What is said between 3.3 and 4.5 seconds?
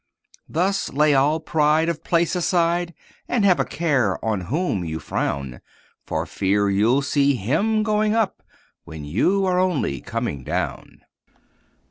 have a care on